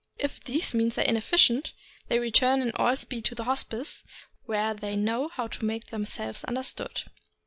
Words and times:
If 0.17 0.43
these 0.43 0.73
means 0.73 0.97
are 0.97 1.03
inefficient, 1.03 1.73
they 2.07 2.17
return 2.17 2.63
in 2.63 2.71
all 2.75 2.97
speed 2.97 3.23
to 3.25 3.35
the 3.35 3.43
Hospice, 3.43 4.03
where 4.47 4.73
they 4.73 4.95
know 4.95 5.27
how 5.27 5.45
to 5.45 5.63
make 5.63 5.91
themselves 5.91 6.43
understood. 6.45 7.03